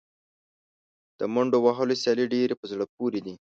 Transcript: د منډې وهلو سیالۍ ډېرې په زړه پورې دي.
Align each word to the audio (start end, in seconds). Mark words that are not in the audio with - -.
د 1.17 1.19
منډې 1.33 1.57
وهلو 1.61 1.95
سیالۍ 2.01 2.25
ډېرې 2.33 2.55
په 2.57 2.65
زړه 2.71 2.85
پورې 2.95 3.19
دي. 3.25 3.33